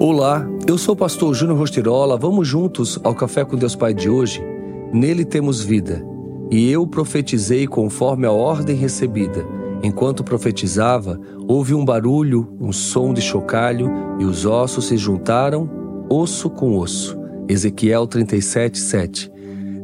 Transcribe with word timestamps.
Olá, 0.00 0.44
eu 0.66 0.76
sou 0.76 0.94
o 0.94 0.96
pastor 0.96 1.32
Júnior 1.34 1.56
Rostirola. 1.56 2.16
Vamos 2.16 2.48
juntos 2.48 2.98
ao 3.04 3.14
Café 3.14 3.44
com 3.44 3.56
Deus 3.56 3.76
Pai 3.76 3.94
de 3.94 4.10
hoje? 4.10 4.42
Nele 4.92 5.24
temos 5.24 5.62
vida. 5.62 6.04
E 6.50 6.68
eu 6.68 6.84
profetizei 6.84 7.68
conforme 7.68 8.26
a 8.26 8.32
ordem 8.32 8.74
recebida. 8.74 9.46
Enquanto 9.84 10.24
profetizava, 10.24 11.18
houve 11.46 11.74
um 11.74 11.84
barulho, 11.84 12.56
um 12.60 12.72
som 12.72 13.14
de 13.14 13.22
chocalho, 13.22 13.88
e 14.18 14.24
os 14.24 14.44
ossos 14.44 14.86
se 14.86 14.96
juntaram, 14.96 15.70
osso 16.10 16.50
com 16.50 16.76
osso. 16.76 17.16
Ezequiel 17.48 18.08
37, 18.08 18.78
7. 18.78 19.32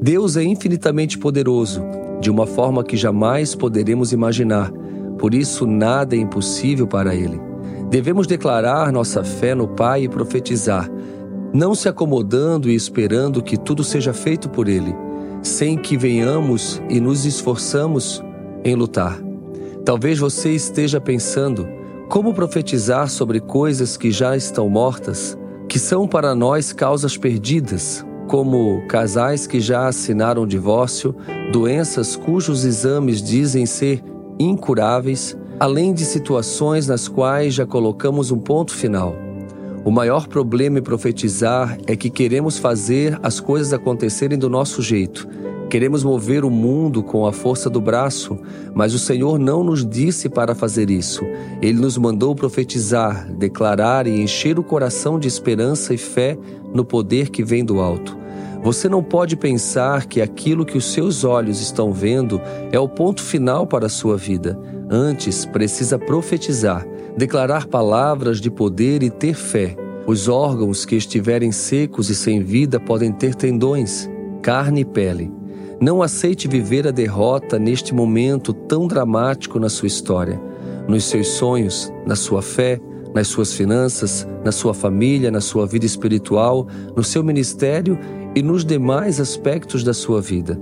Deus 0.00 0.38
é 0.38 0.42
infinitamente 0.42 1.18
poderoso, 1.18 1.82
de 2.18 2.30
uma 2.30 2.46
forma 2.46 2.82
que 2.82 2.96
jamais 2.96 3.54
poderemos 3.54 4.10
imaginar. 4.10 4.72
Por 5.18 5.34
isso, 5.34 5.66
nada 5.66 6.16
é 6.16 6.18
impossível 6.18 6.86
para 6.86 7.14
Ele. 7.14 7.47
Devemos 7.90 8.26
declarar 8.26 8.92
nossa 8.92 9.24
fé 9.24 9.54
no 9.54 9.66
Pai 9.66 10.04
e 10.04 10.08
profetizar, 10.08 10.90
não 11.54 11.74
se 11.74 11.88
acomodando 11.88 12.68
e 12.70 12.74
esperando 12.74 13.42
que 13.42 13.56
tudo 13.56 13.82
seja 13.82 14.12
feito 14.12 14.48
por 14.50 14.68
Ele, 14.68 14.94
sem 15.42 15.76
que 15.78 15.96
venhamos 15.96 16.82
e 16.90 17.00
nos 17.00 17.24
esforçamos 17.24 18.22
em 18.62 18.74
lutar. 18.74 19.18
Talvez 19.86 20.18
você 20.18 20.50
esteja 20.50 21.00
pensando 21.00 21.66
como 22.10 22.34
profetizar 22.34 23.08
sobre 23.08 23.40
coisas 23.40 23.96
que 23.96 24.10
já 24.10 24.36
estão 24.36 24.68
mortas, 24.68 25.38
que 25.66 25.78
são 25.78 26.06
para 26.06 26.34
nós 26.34 26.74
causas 26.74 27.16
perdidas, 27.16 28.04
como 28.26 28.86
casais 28.86 29.46
que 29.46 29.60
já 29.60 29.88
assinaram 29.88 30.46
divórcio, 30.46 31.16
doenças 31.50 32.16
cujos 32.16 32.66
exames 32.66 33.22
dizem 33.22 33.64
ser 33.64 34.04
incuráveis, 34.38 35.34
além 35.60 35.92
de 35.92 36.04
situações 36.04 36.86
nas 36.86 37.08
quais 37.08 37.54
já 37.54 37.66
colocamos 37.66 38.30
um 38.30 38.38
ponto 38.38 38.74
final. 38.74 39.14
O 39.84 39.90
maior 39.90 40.28
problema 40.28 40.78
em 40.78 40.82
profetizar 40.82 41.78
é 41.86 41.96
que 41.96 42.10
queremos 42.10 42.58
fazer 42.58 43.18
as 43.22 43.40
coisas 43.40 43.72
acontecerem 43.72 44.38
do 44.38 44.48
nosso 44.48 44.82
jeito. 44.82 45.26
Queremos 45.70 46.02
mover 46.02 46.44
o 46.44 46.50
mundo 46.50 47.02
com 47.02 47.26
a 47.26 47.32
força 47.32 47.68
do 47.68 47.80
braço, 47.80 48.38
mas 48.74 48.94
o 48.94 48.98
Senhor 48.98 49.38
não 49.38 49.62
nos 49.62 49.84
disse 49.84 50.28
para 50.28 50.54
fazer 50.54 50.90
isso. 50.90 51.22
Ele 51.60 51.78
nos 51.78 51.98
mandou 51.98 52.34
profetizar, 52.34 53.30
declarar 53.34 54.06
e 54.06 54.22
encher 54.22 54.58
o 54.58 54.62
coração 54.62 55.18
de 55.18 55.28
esperança 55.28 55.92
e 55.92 55.98
fé 55.98 56.38
no 56.72 56.84
poder 56.84 57.28
que 57.30 57.44
vem 57.44 57.64
do 57.64 57.80
alto. 57.80 58.17
Você 58.62 58.88
não 58.88 59.02
pode 59.02 59.36
pensar 59.36 60.06
que 60.06 60.20
aquilo 60.20 60.66
que 60.66 60.76
os 60.76 60.92
seus 60.92 61.24
olhos 61.24 61.60
estão 61.60 61.92
vendo 61.92 62.40
é 62.72 62.78
o 62.78 62.88
ponto 62.88 63.22
final 63.22 63.66
para 63.66 63.86
a 63.86 63.90
sua 63.90 64.16
vida. 64.16 64.58
Antes, 64.90 65.44
precisa 65.44 65.98
profetizar, 65.98 66.86
declarar 67.16 67.66
palavras 67.66 68.40
de 68.40 68.50
poder 68.50 69.02
e 69.02 69.10
ter 69.10 69.34
fé. 69.34 69.76
Os 70.06 70.28
órgãos 70.28 70.84
que 70.84 70.96
estiverem 70.96 71.52
secos 71.52 72.10
e 72.10 72.14
sem 72.14 72.42
vida 72.42 72.80
podem 72.80 73.12
ter 73.12 73.34
tendões, 73.34 74.08
carne 74.42 74.80
e 74.80 74.84
pele. 74.84 75.30
Não 75.80 76.02
aceite 76.02 76.48
viver 76.48 76.88
a 76.88 76.90
derrota 76.90 77.58
neste 77.58 77.94
momento 77.94 78.52
tão 78.52 78.88
dramático 78.88 79.60
na 79.60 79.68
sua 79.68 79.86
história. 79.86 80.40
Nos 80.88 81.04
seus 81.04 81.28
sonhos, 81.28 81.92
na 82.04 82.16
sua 82.16 82.42
fé, 82.42 82.80
nas 83.18 83.26
suas 83.26 83.52
finanças, 83.52 84.24
na 84.44 84.52
sua 84.52 84.72
família, 84.72 85.28
na 85.28 85.40
sua 85.40 85.66
vida 85.66 85.84
espiritual, 85.84 86.68
no 86.96 87.02
seu 87.02 87.24
ministério 87.24 87.98
e 88.32 88.40
nos 88.40 88.64
demais 88.64 89.18
aspectos 89.18 89.82
da 89.82 89.92
sua 89.92 90.20
vida. 90.20 90.56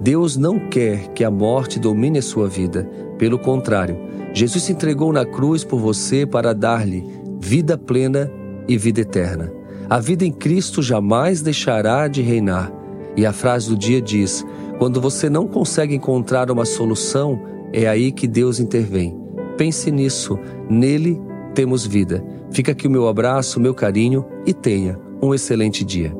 Deus 0.00 0.36
não 0.36 0.58
quer 0.68 1.12
que 1.12 1.22
a 1.22 1.30
morte 1.30 1.78
domine 1.78 2.18
a 2.18 2.22
sua 2.22 2.48
vida. 2.48 2.82
Pelo 3.16 3.38
contrário, 3.38 3.96
Jesus 4.34 4.64
se 4.64 4.72
entregou 4.72 5.12
na 5.12 5.24
cruz 5.24 5.62
por 5.62 5.78
você 5.78 6.26
para 6.26 6.52
dar-lhe 6.52 7.04
vida 7.40 7.78
plena 7.78 8.28
e 8.66 8.76
vida 8.76 9.02
eterna. 9.02 9.52
A 9.88 10.00
vida 10.00 10.24
em 10.24 10.32
Cristo 10.32 10.82
jamais 10.82 11.42
deixará 11.42 12.08
de 12.08 12.22
reinar. 12.22 12.72
E 13.16 13.24
a 13.24 13.32
frase 13.32 13.68
do 13.68 13.78
dia 13.78 14.02
diz: 14.02 14.44
quando 14.80 15.00
você 15.00 15.30
não 15.30 15.46
consegue 15.46 15.94
encontrar 15.94 16.50
uma 16.50 16.64
solução, 16.64 17.40
é 17.72 17.86
aí 17.86 18.10
que 18.10 18.26
Deus 18.26 18.58
intervém. 18.58 19.16
Pense 19.56 19.92
nisso, 19.92 20.36
nele 20.68 21.29
temos 21.54 21.86
vida. 21.86 22.24
Fica 22.50 22.72
aqui 22.72 22.86
o 22.86 22.90
meu 22.90 23.08
abraço, 23.08 23.58
o 23.58 23.62
meu 23.62 23.74
carinho 23.74 24.24
e 24.46 24.52
tenha 24.52 24.98
um 25.22 25.34
excelente 25.34 25.84
dia. 25.84 26.14